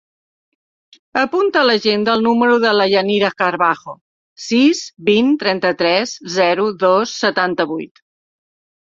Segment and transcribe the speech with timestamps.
[1.23, 3.97] Apunta a l'agenda el número de la Yanira Carbajo:
[4.49, 8.07] sis, vint, trenta-tres, zero, dos, setanta-vuit.